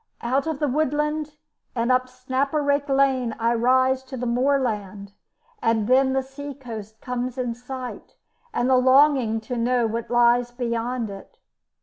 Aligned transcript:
Out 0.23 0.47
of 0.47 0.57
the 0.57 0.67
woodland 0.67 1.35
and 1.75 1.91
up 1.91 2.09
Snaperake 2.09 2.89
Lane 2.89 3.35
I 3.37 3.53
rise 3.53 4.01
to 4.05 4.17
the 4.17 4.25
moorland, 4.25 5.13
and 5.61 5.87
then 5.87 6.13
the 6.13 6.23
sea 6.23 6.55
coast 6.55 6.99
comes 7.01 7.37
in 7.37 7.53
sight, 7.53 8.15
and 8.51 8.67
the 8.67 8.77
longing 8.77 9.39
to 9.41 9.55
know 9.57 9.85
what 9.85 10.09
lies 10.09 10.49
beyond 10.49 11.11
it. 11.11 11.37